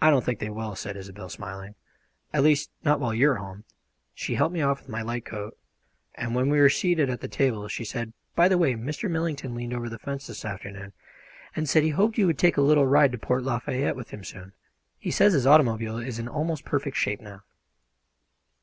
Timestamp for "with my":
4.80-5.02